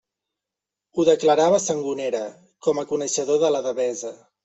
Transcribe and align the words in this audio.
Ho 0.95 1.05
declarava 1.09 1.61
Sangonera, 1.67 2.25
com 2.69 2.83
a 2.83 2.89
coneixedor 2.95 3.43
de 3.47 3.57
la 3.59 3.67
Devesa. 3.71 4.17